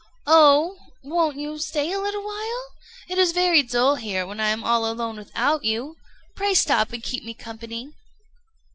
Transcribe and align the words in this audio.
"Oh! 0.25 0.77
won't 1.03 1.37
you 1.37 1.59
stay 1.59 1.91
a 1.91 1.99
little 1.99 2.23
while? 2.25 2.69
It 3.07 3.19
is 3.19 3.33
very 3.33 3.61
dull 3.61 3.97
here, 3.97 4.25
when 4.25 4.39
I 4.39 4.47
am 4.49 4.63
all 4.63 4.91
alone 4.91 5.15
without 5.15 5.63
you. 5.63 5.97
Pray 6.35 6.55
stop 6.55 6.91
and 6.91 7.03
keep 7.03 7.23
me 7.23 7.35
company." 7.35 7.93